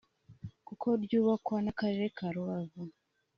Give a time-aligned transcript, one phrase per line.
[0.67, 2.81] kuko ryubakwaga n’Akarere ka Rubavu